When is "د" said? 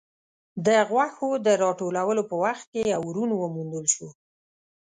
0.65-0.67, 1.45-1.47